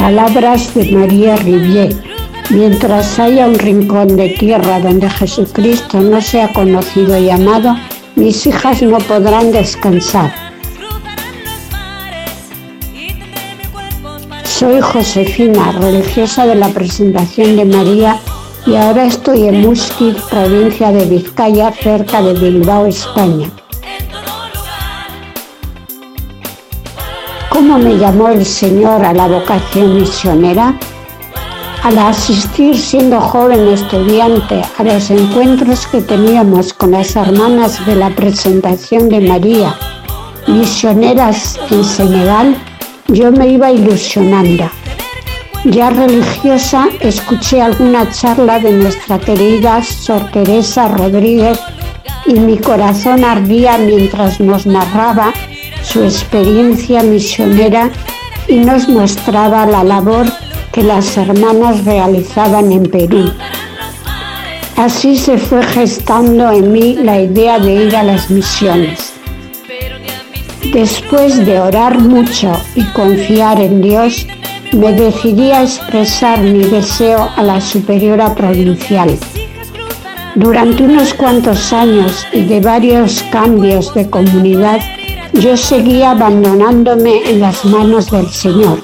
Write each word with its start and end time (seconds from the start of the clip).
Palabras 0.00 0.74
de 0.74 0.92
María 0.92 1.36
Rivier. 1.36 1.94
Mientras 2.48 3.18
haya 3.18 3.46
un 3.46 3.58
rincón 3.58 4.16
de 4.16 4.30
tierra 4.30 4.80
donde 4.80 5.10
Jesucristo 5.10 6.00
no 6.00 6.22
sea 6.22 6.50
conocido 6.54 7.18
y 7.18 7.28
amado, 7.28 7.76
mis 8.16 8.46
hijas 8.46 8.80
no 8.80 8.96
podrán 8.96 9.52
descansar. 9.52 10.32
Soy 14.44 14.80
Josefina, 14.80 15.72
religiosa 15.72 16.46
de 16.46 16.54
la 16.54 16.70
presentación 16.70 17.56
de 17.56 17.66
María 17.66 18.18
y 18.66 18.76
ahora 18.76 19.04
estoy 19.04 19.48
en 19.48 19.60
Musquit, 19.60 20.16
provincia 20.30 20.92
de 20.92 21.04
Vizcaya, 21.04 21.72
cerca 21.72 22.22
de 22.22 22.32
Bilbao, 22.32 22.86
España. 22.86 23.50
¿Cómo 27.60 27.78
me 27.78 27.98
llamó 27.98 28.30
el 28.30 28.46
Señor 28.46 29.04
a 29.04 29.12
la 29.12 29.28
vocación 29.28 29.96
misionera? 29.96 30.74
Al 31.82 31.98
asistir 31.98 32.74
siendo 32.74 33.20
joven 33.20 33.68
estudiante 33.68 34.62
a 34.78 34.82
los 34.82 35.10
encuentros 35.10 35.86
que 35.88 36.00
teníamos 36.00 36.72
con 36.72 36.92
las 36.92 37.14
hermanas 37.16 37.84
de 37.84 37.96
la 37.96 38.08
presentación 38.16 39.10
de 39.10 39.20
María, 39.20 39.74
misioneras 40.46 41.60
en 41.70 41.84
Senegal, 41.84 42.56
yo 43.08 43.30
me 43.30 43.48
iba 43.48 43.70
ilusionando. 43.70 44.64
Ya 45.64 45.90
religiosa, 45.90 46.88
escuché 47.00 47.60
alguna 47.60 48.10
charla 48.10 48.58
de 48.58 48.72
nuestra 48.72 49.18
querida 49.18 49.84
Sor 49.84 50.30
Teresa 50.30 50.88
Rodríguez 50.88 51.60
y 52.24 52.40
mi 52.40 52.56
corazón 52.56 53.22
ardía 53.22 53.76
mientras 53.76 54.40
nos 54.40 54.64
narraba 54.64 55.34
su 55.82 56.02
experiencia 56.02 57.02
misionera 57.02 57.90
y 58.48 58.56
nos 58.56 58.88
mostraba 58.88 59.66
la 59.66 59.84
labor 59.84 60.26
que 60.72 60.82
las 60.82 61.16
hermanas 61.16 61.84
realizaban 61.84 62.72
en 62.72 62.84
Perú. 62.84 63.32
Así 64.76 65.16
se 65.16 65.36
fue 65.36 65.62
gestando 65.62 66.50
en 66.50 66.72
mí 66.72 66.94
la 66.94 67.20
idea 67.20 67.58
de 67.58 67.86
ir 67.86 67.96
a 67.96 68.02
las 68.02 68.30
misiones. 68.30 69.12
Después 70.72 71.44
de 71.44 71.58
orar 71.58 71.98
mucho 72.00 72.52
y 72.74 72.84
confiar 72.92 73.60
en 73.60 73.82
Dios, 73.82 74.26
me 74.72 74.92
decidí 74.92 75.50
a 75.50 75.62
expresar 75.62 76.40
mi 76.40 76.64
deseo 76.64 77.28
a 77.36 77.42
la 77.42 77.60
superiora 77.60 78.34
provincial. 78.34 79.18
Durante 80.36 80.84
unos 80.84 81.12
cuantos 81.12 81.72
años 81.72 82.24
y 82.32 82.42
de 82.42 82.60
varios 82.60 83.22
cambios 83.32 83.92
de 83.94 84.08
comunidad, 84.08 84.80
yo 85.32 85.56
seguía 85.56 86.12
abandonándome 86.12 87.28
en 87.30 87.40
las 87.40 87.64
manos 87.64 88.08
del 88.10 88.28
Señor. 88.28 88.78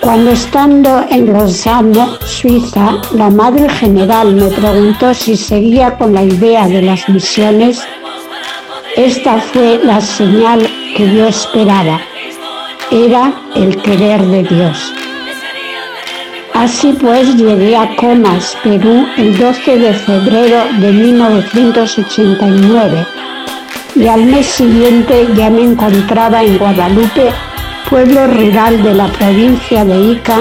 Cuando 0.00 0.30
estando 0.30 1.04
en 1.10 1.30
Lausanne, 1.32 2.06
Suiza, 2.24 2.96
la 3.12 3.30
Madre 3.30 3.68
General 3.68 4.34
me 4.34 4.48
preguntó 4.48 5.14
si 5.14 5.36
seguía 5.36 5.96
con 5.96 6.14
la 6.14 6.22
idea 6.22 6.68
de 6.68 6.82
las 6.82 7.08
misiones, 7.08 7.82
esta 8.96 9.38
fue 9.38 9.80
la 9.82 10.00
señal 10.00 10.68
que 10.96 11.12
yo 11.14 11.26
esperaba. 11.26 12.00
Era 12.90 13.32
el 13.54 13.80
querer 13.82 14.24
de 14.26 14.42
Dios. 14.44 14.92
Así 16.52 16.92
pues 17.00 17.36
llegué 17.36 17.76
a 17.76 17.96
Comas, 17.96 18.56
Perú, 18.62 19.06
el 19.16 19.36
12 19.36 19.78
de 19.78 19.94
febrero 19.94 20.64
de 20.78 20.92
1989 20.92 23.23
y 23.94 24.08
al 24.08 24.24
mes 24.24 24.46
siguiente 24.46 25.28
ya 25.36 25.50
me 25.50 25.62
encontraba 25.62 26.42
en 26.42 26.58
Guadalupe, 26.58 27.30
pueblo 27.88 28.26
rural 28.26 28.82
de 28.82 28.94
la 28.94 29.06
provincia 29.08 29.84
de 29.84 30.12
Ica, 30.12 30.38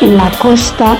en 0.00 0.16
la 0.16 0.30
costa, 0.38 0.98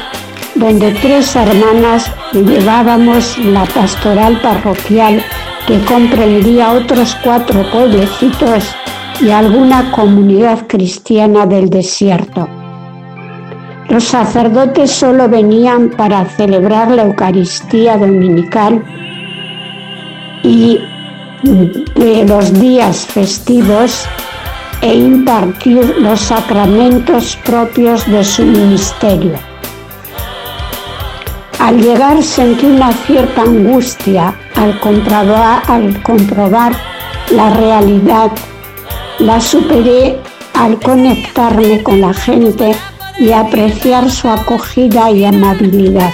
donde 0.55 0.93
tres 0.93 1.35
hermanas 1.37 2.11
llevábamos 2.33 3.39
la 3.39 3.65
pastoral 3.65 4.41
parroquial 4.41 5.23
que 5.67 5.79
comprendía 5.85 6.73
otros 6.73 7.17
cuatro 7.23 7.63
pueblecitos 7.71 8.75
y 9.21 9.31
alguna 9.31 9.91
comunidad 9.93 10.67
cristiana 10.67 11.47
del 11.47 11.71
desierto. 11.71 12.49
Los 13.89 14.05
sacerdotes 14.05 14.91
solo 14.91 15.29
venían 15.29 15.91
para 15.91 16.25
celebrar 16.27 16.91
la 16.91 17.05
Eucaristía 17.05 17.97
dominical 17.97 18.85
y 20.43 20.79
de 21.43 22.25
los 22.27 22.53
días 22.53 23.07
festivos 23.07 24.07
e 24.81 24.95
impartir 24.95 25.97
los 25.99 26.21
sacramentos 26.21 27.37
propios 27.45 28.07
de 28.07 28.25
su 28.25 28.45
ministerio. 28.45 29.35
Al 31.59 31.81
llegar 31.81 32.23
sentí 32.23 32.67
una 32.67 32.93
cierta 32.93 33.43
angustia 33.43 34.35
al 34.55 34.79
comprobar, 34.81 35.63
al 35.67 36.03
comprobar 36.03 36.73
la 37.31 37.51
realidad. 37.51 38.31
La 39.19 39.41
superé 39.41 40.19
al 40.55 40.79
conectarme 40.81 41.83
con 41.83 42.01
la 42.01 42.15
gente 42.15 42.75
y 43.19 43.33
apreciar 43.33 44.11
su 44.11 44.29
acogida 44.29 45.11
y 45.11 45.25
amabilidad. 45.25 46.13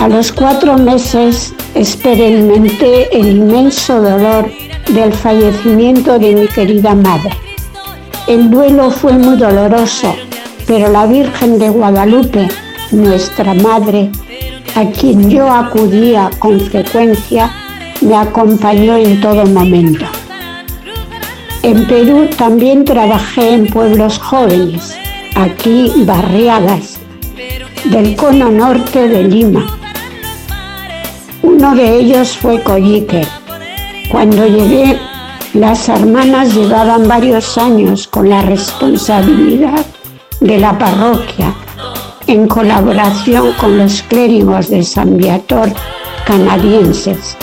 A 0.00 0.08
los 0.08 0.32
cuatro 0.32 0.78
meses 0.78 1.52
experimenté 1.74 3.14
el 3.14 3.36
inmenso 3.36 4.00
dolor 4.00 4.50
del 4.94 5.12
fallecimiento 5.12 6.18
de 6.18 6.36
mi 6.36 6.48
querida 6.48 6.94
madre. 6.94 7.36
El 8.26 8.50
duelo 8.50 8.90
fue 8.90 9.12
muy 9.12 9.36
doloroso, 9.36 10.14
pero 10.66 10.90
la 10.90 11.04
Virgen 11.04 11.58
de 11.58 11.68
Guadalupe, 11.68 12.48
nuestra 12.92 13.52
madre, 13.52 14.10
a 14.74 14.86
quien 14.86 15.28
yo 15.28 15.52
acudía 15.52 16.30
con 16.38 16.58
frecuencia, 16.60 17.50
me 18.00 18.16
acompañó 18.16 18.96
en 18.96 19.20
todo 19.20 19.44
momento. 19.44 20.06
En 21.62 21.86
Perú 21.86 22.26
también 22.38 22.86
trabajé 22.86 23.52
en 23.52 23.66
pueblos 23.66 24.18
jóvenes, 24.18 24.96
aquí 25.34 25.92
barriadas, 26.06 26.98
del 27.84 28.16
cono 28.16 28.50
norte 28.50 29.06
de 29.06 29.24
Lima 29.24 29.76
uno 31.42 31.74
de 31.74 31.98
ellos 31.98 32.36
fue 32.36 32.62
Collique. 32.62 33.26
Cuando 34.10 34.46
llegué, 34.46 34.98
las 35.54 35.88
hermanas 35.88 36.54
llevaban 36.54 37.08
varios 37.08 37.56
años 37.58 38.06
con 38.06 38.28
la 38.28 38.42
responsabilidad 38.42 39.84
de 40.40 40.58
la 40.58 40.76
parroquia, 40.78 41.54
en 42.26 42.46
colaboración 42.46 43.52
con 43.54 43.78
los 43.78 44.02
clérigos 44.02 44.68
de 44.68 44.82
San 44.82 45.16
Viator 45.16 45.72
canadienses. 46.24 47.36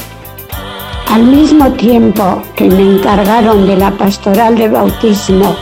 Al 1.10 1.24
mismo 1.24 1.72
tiempo 1.74 2.42
que 2.56 2.66
me 2.66 2.98
encargaron 2.98 3.66
de 3.66 3.78
la 3.78 3.92
pastoral 3.92 4.56
de 4.56 4.70
bautismo 4.70 5.56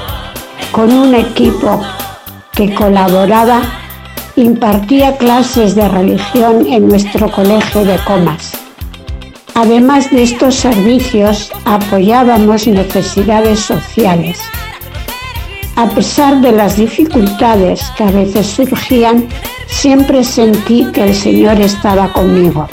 con 0.71 0.91
un 0.91 1.15
equipo 1.15 1.81
que 2.53 2.73
colaboraba 2.73 3.61
impartía 4.35 5.15
clases 5.17 5.75
de 5.75 5.87
religión 5.87 6.65
en 6.67 6.87
nuestro 6.87 7.31
colegio 7.31 7.85
de 7.85 7.97
Comas. 7.99 8.51
Además 9.53 10.11
de 10.11 10.23
estos 10.23 10.55
servicios, 10.55 11.51
apoyábamos 11.63 12.67
necesidades 12.67 13.61
sociales. 13.61 14.39
A 15.77 15.87
pesar 15.89 16.41
de 16.41 16.51
las 16.51 16.75
dificultades 16.75 17.81
que 17.97 18.03
a 18.03 18.11
veces 18.11 18.47
surgían, 18.47 19.27
siempre 19.67 20.23
sentí 20.23 20.85
que 20.91 21.03
el 21.03 21.15
Señor 21.15 21.59
estaba 21.61 22.11
conmigo. 22.11 22.67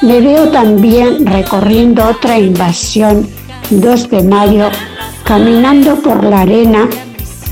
Me 0.00 0.20
veo 0.20 0.48
también 0.48 1.26
recorriendo 1.26 2.08
otra 2.08 2.38
invasión 2.38 3.28
2 3.70 4.10
de 4.10 4.22
mayo, 4.22 4.68
caminando 5.24 5.96
por 5.96 6.22
la 6.24 6.40
arena 6.40 6.88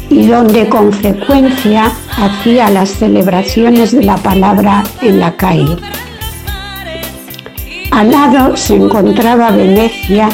y 0.08 0.26
donde 0.26 0.68
con 0.68 0.92
frecuencia 0.92 1.92
hacía 2.20 2.68
las 2.68 2.90
celebraciones 2.90 3.92
de 3.92 4.02
la 4.02 4.16
palabra 4.16 4.84
en 5.00 5.20
la 5.20 5.36
calle. 5.36 5.76
Al 7.90 8.10
lado 8.10 8.56
se 8.56 8.76
encontraba 8.76 9.50
Venecia 9.50 10.28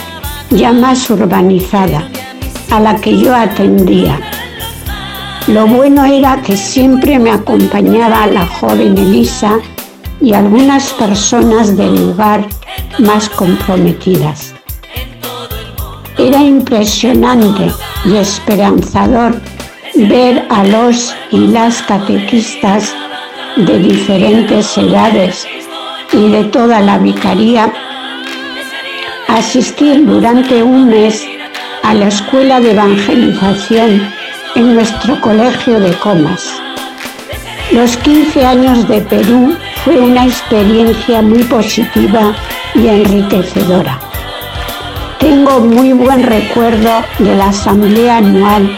ya 0.50 0.72
más 0.72 1.08
urbanizada, 1.10 2.08
a 2.70 2.80
la 2.80 2.96
que 2.96 3.16
yo 3.18 3.34
atendía. 3.34 4.20
Lo 5.46 5.66
bueno 5.66 6.04
era 6.04 6.42
que 6.42 6.56
siempre 6.56 7.18
me 7.18 7.30
acompañaba 7.30 8.26
la 8.26 8.46
joven 8.46 8.98
Elisa 8.98 9.58
y 10.20 10.32
algunas 10.32 10.92
personas 10.94 11.76
del 11.76 12.08
lugar 12.08 12.46
más 12.98 13.28
comprometidas. 13.28 14.54
Era 16.18 16.42
impresionante 16.42 17.70
y 18.04 18.16
esperanzador 18.16 19.40
ver 19.96 20.46
a 20.50 20.64
los 20.64 21.14
y 21.30 21.38
las 21.48 21.82
catequistas 21.82 22.94
de 23.56 23.78
diferentes 23.78 24.76
edades 24.76 25.46
y 26.12 26.30
de 26.30 26.44
toda 26.44 26.80
la 26.80 26.98
vicaría 26.98 27.72
asistir 29.28 30.04
durante 30.04 30.62
un 30.62 30.88
mes 30.88 31.26
a 31.82 31.94
la 31.94 32.08
escuela 32.08 32.60
de 32.60 32.72
evangelización 32.72 34.12
en 34.54 34.74
nuestro 34.74 35.20
colegio 35.20 35.80
de 35.80 35.92
Comas. 35.94 36.46
Los 37.72 37.96
15 37.96 38.44
años 38.44 38.86
de 38.88 39.00
Perú 39.00 39.56
fue 39.84 39.98
una 39.98 40.26
experiencia 40.26 41.22
muy 41.22 41.42
positiva 41.44 42.34
y 42.74 42.86
enriquecedora. 42.86 43.98
Tengo 45.18 45.60
muy 45.60 45.92
buen 45.92 46.22
recuerdo 46.22 47.02
de 47.18 47.34
la 47.34 47.48
asamblea 47.48 48.18
anual 48.18 48.76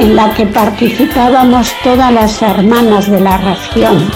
en 0.00 0.16
la 0.16 0.32
que 0.32 0.46
participábamos 0.46 1.74
todas 1.84 2.10
las 2.10 2.40
hermanas 2.40 3.10
de 3.10 3.20
la 3.20 3.36
región. 3.36 4.10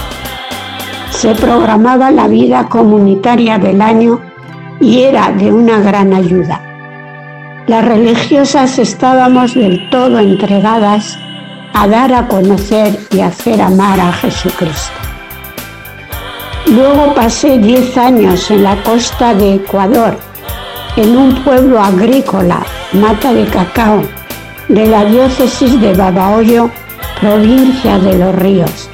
Se 1.11 1.35
programaba 1.35 2.09
la 2.09 2.27
vida 2.27 2.67
comunitaria 2.67 3.59
del 3.59 3.79
año 3.81 4.19
y 4.81 5.03
era 5.03 5.31
de 5.31 5.51
una 5.51 5.79
gran 5.81 6.11
ayuda. 6.11 6.59
Las 7.67 7.85
religiosas 7.85 8.79
estábamos 8.79 9.53
del 9.53 9.87
todo 9.91 10.17
entregadas 10.17 11.19
a 11.73 11.87
dar 11.87 12.13
a 12.13 12.27
conocer 12.27 12.97
y 13.11 13.19
hacer 13.21 13.61
amar 13.61 13.99
a 13.99 14.11
Jesucristo. 14.11 14.99
Luego 16.65 17.13
pasé 17.13 17.59
10 17.59 17.97
años 17.97 18.49
en 18.49 18.63
la 18.63 18.81
costa 18.81 19.35
de 19.35 19.55
Ecuador, 19.55 20.17
en 20.95 21.15
un 21.15 21.43
pueblo 21.43 21.79
agrícola, 21.79 22.65
Mata 22.93 23.31
de 23.33 23.45
Cacao, 23.45 24.01
de 24.67 24.87
la 24.87 25.05
diócesis 25.05 25.79
de 25.79 25.93
Babahoyo, 25.93 26.69
provincia 27.19 27.99
de 27.99 28.17
Los 28.17 28.35
Ríos. 28.35 28.89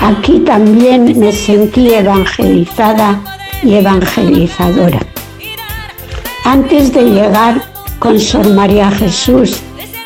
Aquí 0.00 0.40
también 0.40 1.18
me 1.18 1.32
sentí 1.32 1.94
evangelizada 1.94 3.20
y 3.62 3.74
evangelizadora. 3.74 5.00
Antes 6.44 6.92
de 6.92 7.04
llegar 7.04 7.62
con 7.98 8.18
Sor 8.18 8.48
María 8.50 8.90
Jesús 8.90 9.60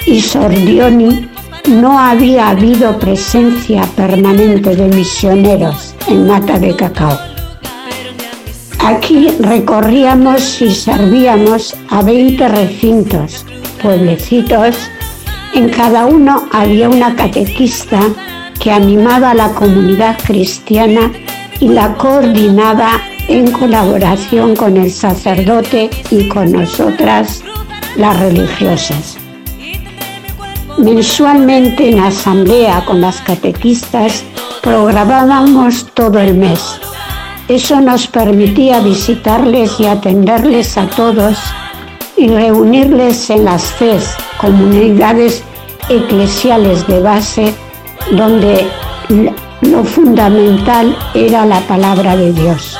y 0.06 0.20
Sor 0.20 0.50
Dioni, 0.50 1.28
no 1.68 1.98
había 1.98 2.50
habido 2.50 2.98
presencia 2.98 3.82
permanente 3.96 4.76
de 4.76 4.88
misioneros 4.88 5.94
en 6.08 6.26
Mata 6.26 6.58
de 6.58 6.76
Cacao. 6.76 7.18
Aquí 8.80 9.28
recorríamos 9.40 10.60
y 10.60 10.74
servíamos 10.74 11.74
a 11.88 12.02
20 12.02 12.48
recintos 12.48 13.46
pueblecitos, 13.84 14.74
en 15.52 15.68
cada 15.68 16.06
uno 16.06 16.48
había 16.52 16.88
una 16.88 17.14
catequista 17.14 18.00
que 18.58 18.72
animaba 18.72 19.32
a 19.32 19.34
la 19.34 19.50
comunidad 19.50 20.18
cristiana 20.24 21.12
y 21.60 21.68
la 21.68 21.94
coordinaba 21.94 23.00
en 23.28 23.52
colaboración 23.52 24.56
con 24.56 24.78
el 24.78 24.90
sacerdote 24.90 25.90
y 26.10 26.28
con 26.28 26.50
nosotras, 26.52 27.42
las 27.96 28.18
religiosas. 28.18 29.18
Mensualmente 30.78 31.90
en 31.90 32.00
asamblea 32.00 32.84
con 32.86 33.02
las 33.02 33.20
catequistas 33.20 34.24
programábamos 34.62 35.86
todo 35.92 36.18
el 36.18 36.34
mes. 36.34 36.80
Eso 37.48 37.80
nos 37.82 38.06
permitía 38.06 38.80
visitarles 38.80 39.78
y 39.78 39.86
atenderles 39.86 40.78
a 40.78 40.86
todos 40.86 41.36
y 42.16 42.28
reunirles 42.28 43.30
en 43.30 43.44
las 43.44 43.64
FES, 43.64 44.14
comunidades 44.38 45.42
eclesiales 45.88 46.86
de 46.86 47.00
base, 47.00 47.54
donde 48.12 48.66
lo 49.60 49.84
fundamental 49.84 50.96
era 51.14 51.44
la 51.44 51.60
palabra 51.60 52.16
de 52.16 52.32
Dios. 52.32 52.78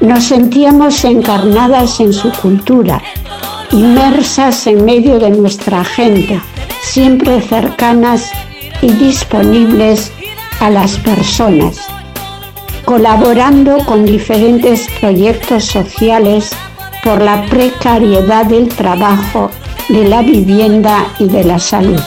Nos 0.00 0.24
sentíamos 0.24 1.04
encarnadas 1.04 2.00
en 2.00 2.12
su 2.12 2.30
cultura, 2.32 3.02
inmersas 3.70 4.66
en 4.66 4.84
medio 4.84 5.18
de 5.18 5.30
nuestra 5.30 5.84
gente, 5.84 6.40
siempre 6.80 7.40
cercanas 7.42 8.30
y 8.80 8.92
disponibles 8.92 10.10
a 10.60 10.70
las 10.70 10.96
personas, 10.98 11.78
colaborando 12.84 13.78
con 13.84 14.06
diferentes 14.06 14.88
proyectos 15.00 15.66
sociales 15.66 16.50
por 17.02 17.20
la 17.22 17.44
precariedad 17.46 18.46
del 18.46 18.68
trabajo, 18.68 19.50
de 19.88 20.08
la 20.08 20.22
vivienda 20.22 21.06
y 21.18 21.26
de 21.26 21.44
la 21.44 21.58
salud. 21.58 22.00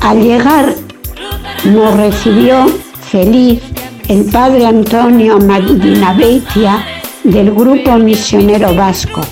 Al 0.00 0.22
llegar 0.22 0.74
nos 1.64 1.96
recibió 1.96 2.66
feliz 3.10 3.62
el 4.08 4.24
padre 4.26 4.66
Antonio 4.66 5.38
Beitia 5.38 6.84
del 7.24 7.52
Grupo 7.52 7.96
Misionero 7.96 8.74
Vasco. 8.74 9.22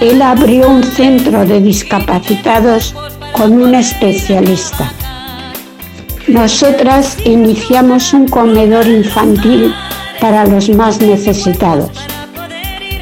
Él 0.00 0.22
abrió 0.22 0.68
un 0.68 0.84
centro 0.84 1.44
de 1.44 1.60
discapacitados 1.60 2.94
con 3.32 3.60
un 3.60 3.74
especialista. 3.74 4.92
Nosotras 6.28 7.16
iniciamos 7.24 8.12
un 8.12 8.28
comedor 8.28 8.86
infantil 8.86 9.74
para 10.20 10.46
los 10.46 10.68
más 10.70 11.00
necesitados. 11.00 11.90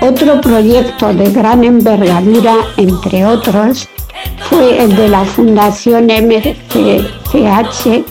Otro 0.03 0.41
proyecto 0.41 1.13
de 1.13 1.31
gran 1.31 1.63
envergadura, 1.63 2.55
entre 2.79 3.27
otros, 3.27 3.87
fue 4.49 4.83
el 4.83 4.97
de 4.97 5.09
la 5.09 5.25
Fundación 5.25 6.07
MCCH, 6.07 8.03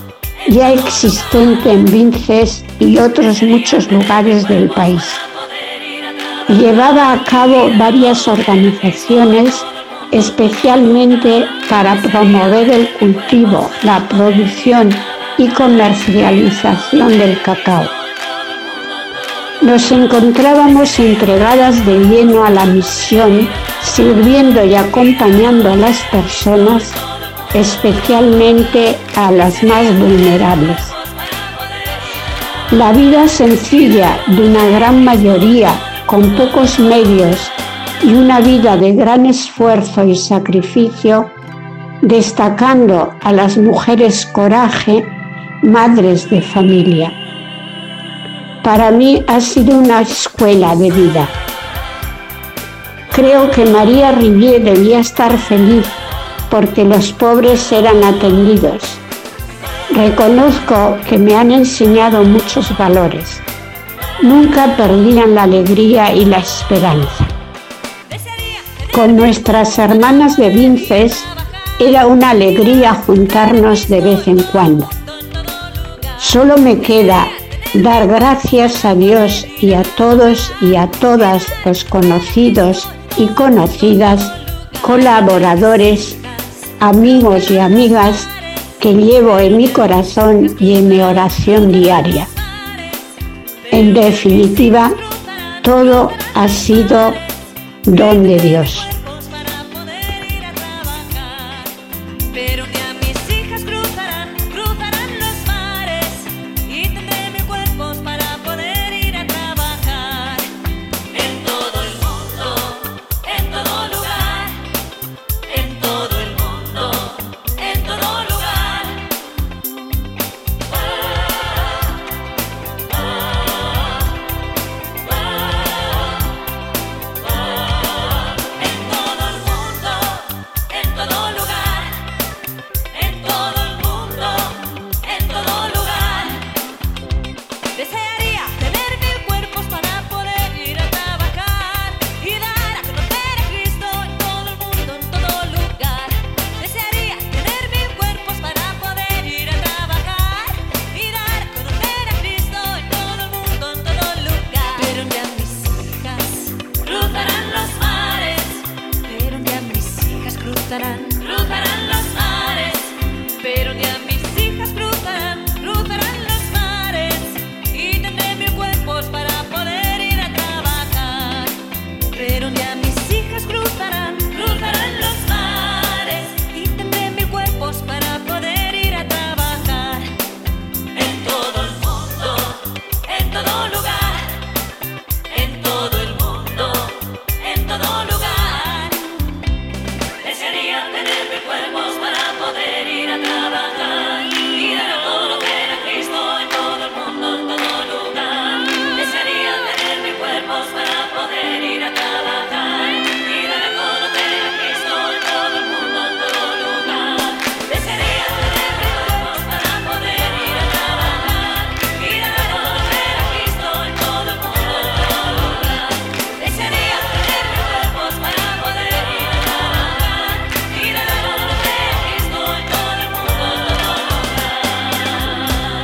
ya 0.50 0.72
existente 0.72 1.72
en 1.72 1.86
Vinces 1.86 2.64
y 2.80 3.00
otros 3.00 3.42
muchos 3.42 3.92
lugares 3.92 4.48
del 4.48 4.70
país. 4.70 5.04
Llevaba 6.48 7.14
a 7.14 7.24
cabo 7.24 7.72
varias 7.80 8.28
organizaciones 8.28 9.64
especialmente 10.12 11.46
para 11.70 11.96
promover 12.02 12.70
el 12.70 12.90
cultivo, 12.94 13.70
la 13.82 14.08
producción 14.08 14.90
y 15.40 15.48
comercialización 15.50 17.10
del 17.18 17.42
cacao 17.42 17.99
nos 19.62 19.92
encontrábamos 19.92 20.98
entregadas 21.00 21.86
de 21.86 22.00
lleno 22.00 22.46
a 22.46 22.50
la 22.50 22.66
misión, 22.66 23.48
sirviendo 23.82 24.64
y 24.64 24.76
acompañando 24.76 25.72
a 25.72 25.76
las 25.76 25.98
personas, 26.12 26.94
especialmente 27.54 28.98
a 29.16 29.32
las 29.32 29.62
más 29.64 30.00
vulnerables. 30.00 30.78
La 32.72 32.94
vida 32.94 33.28
sencilla 33.28 34.20
de 34.28 34.48
una 34.48 34.66
gran 34.68 35.04
mayoría, 35.04 35.72
con 36.06 36.36
pocos 36.36 36.80
medios 36.80 37.52
y 38.02 38.14
una 38.14 38.40
vida 38.40 38.78
de 38.78 38.94
gran 38.94 39.26
esfuerzo 39.26 40.06
y 40.06 40.16
sacrificio, 40.16 41.30
destacando 42.02 43.14
a 43.22 43.34
las 43.34 43.58
mujeres 43.58 44.26
coraje, 44.26 45.06
madres 45.62 46.30
de 46.30 46.42
familia 46.42 47.12
para 48.64 48.92
mí 48.92 49.24
ha 49.28 49.40
sido 49.40 49.78
una 49.78 50.02
escuela 50.02 50.76
de 50.76 50.92
vida. 50.92 51.28
Creo 53.12 53.50
que 53.52 53.66
María 53.66 54.12
Rivier 54.12 54.64
debía 54.64 55.00
estar 55.00 55.38
feliz 55.38 55.86
porque 56.50 56.84
los 56.84 57.12
pobres 57.14 57.72
eran 57.72 58.04
atendidos. 58.04 58.82
Reconozco 59.92 60.98
que 61.08 61.18
me 61.18 61.36
han 61.36 61.52
enseñado 61.52 62.24
muchos 62.24 62.78
valores. 62.78 63.42
Nunca 64.22 64.76
perdían 64.76 65.36
la 65.36 65.44
alegría 65.44 66.14
y 66.14 66.26
la 66.26 66.38
esperanza. 66.38 67.28
Con 68.94 69.16
nuestras 69.16 69.78
hermanas 69.80 70.38
de 70.38 70.50
Vinces 70.50 71.24
era 71.80 72.08
una 72.08 72.32
alegría 72.32 72.94
juntarnos 72.94 73.88
de 73.88 74.02
vez 74.02 74.28
en 74.28 74.44
cuando. 74.44 74.90
Solo 76.18 76.58
me 76.58 76.80
queda 76.80 77.28
dar 77.84 78.08
gracias 78.08 78.84
a 78.84 78.96
Dios 78.96 79.46
y 79.62 79.74
a 79.74 79.84
todos 79.84 80.52
y 80.62 80.76
a 80.76 80.90
todas 80.90 81.46
los 81.66 81.84
conocidos 81.84 82.88
y 83.18 83.28
conocidas, 83.28 84.32
colaboradores, 84.82 86.18
amigos 86.80 87.50
y 87.52 87.58
amigas 87.58 88.28
que 88.80 88.94
llevo 88.94 89.40
en 89.40 89.58
mi 89.58 89.68
corazón 89.68 90.56
y 90.60 90.76
en 90.76 90.90
mi 90.90 91.00
oración 91.00 91.72
diaria. 91.72 92.28
En 93.72 93.94
definitiva, 93.94 94.92
todo 95.64 96.12
ha 96.34 96.48
sido 96.48 97.14
don 97.84 98.24
de 98.24 98.40
Dios. 98.40 98.88